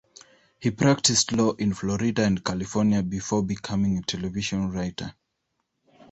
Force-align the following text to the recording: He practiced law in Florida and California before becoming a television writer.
He 0.59 0.71
practiced 0.71 1.31
law 1.31 1.51
in 1.51 1.75
Florida 1.75 2.23
and 2.25 2.43
California 2.43 3.03
before 3.03 3.43
becoming 3.43 3.99
a 3.99 4.01
television 4.01 4.71
writer. 4.71 5.13